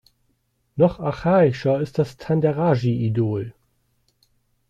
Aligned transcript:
Noch 0.77 0.99
archaischer 0.99 1.79
ist 1.79 1.99
das 1.99 2.17
Tanderagee-Idol. 2.17 3.53